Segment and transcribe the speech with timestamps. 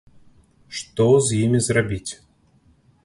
[0.77, 2.13] Што з імі зрабіць?